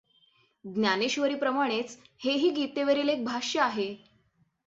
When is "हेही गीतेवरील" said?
2.23-3.09